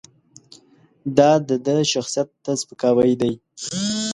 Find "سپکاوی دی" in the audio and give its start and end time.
2.61-3.33